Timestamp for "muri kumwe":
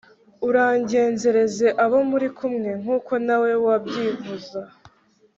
2.09-2.69